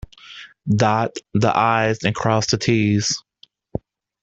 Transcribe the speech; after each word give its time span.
Dot 0.75 1.15
the 1.35 1.55
I's 1.55 2.01
and 2.03 2.15
cross 2.15 2.49
the 2.49 2.57
T's. 2.57 3.21